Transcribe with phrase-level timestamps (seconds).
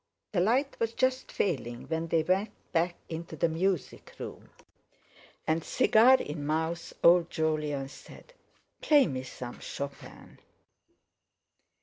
[0.31, 4.49] The light was just failing when they went back into the music room.
[5.45, 8.33] And, cigar in mouth, old Jolyon said:
[8.81, 10.39] "Play me some Chopin."